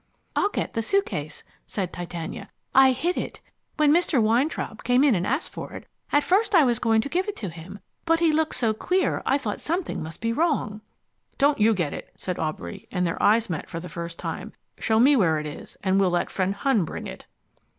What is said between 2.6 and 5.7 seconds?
"I hid it. When Mr. Weintraub came in and asked